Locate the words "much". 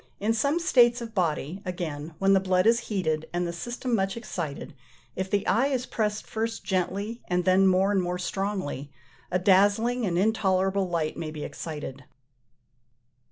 3.93-4.17